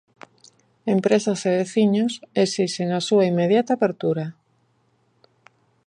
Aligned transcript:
Empresas 0.95 1.39
e 1.49 1.51
veciños 1.59 2.13
esixen 2.45 2.89
a 2.91 2.99
súa 3.07 3.23
inmediata 3.31 3.71
apertura. 3.75 4.25